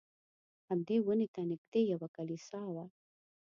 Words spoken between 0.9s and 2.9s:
ونې ته نږدې یوه کلیسا وه.